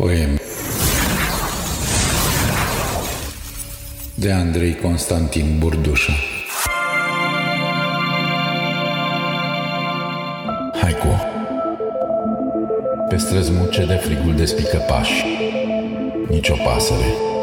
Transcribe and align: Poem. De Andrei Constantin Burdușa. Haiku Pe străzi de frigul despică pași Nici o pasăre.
Poem. 0.00 0.40
De 4.14 4.32
Andrei 4.32 4.74
Constantin 4.74 5.58
Burdușa. 5.58 6.12
Haiku 10.80 11.06
Pe 13.08 13.16
străzi 13.16 13.52
de 13.86 13.94
frigul 13.94 14.34
despică 14.36 14.76
pași 14.88 15.24
Nici 16.28 16.48
o 16.48 16.54
pasăre. 16.64 17.33